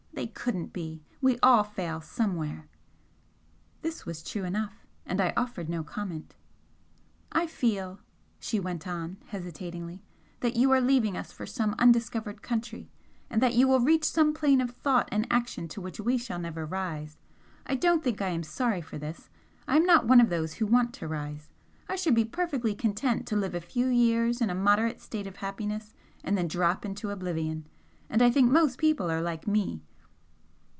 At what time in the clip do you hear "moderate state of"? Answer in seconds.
24.55-25.37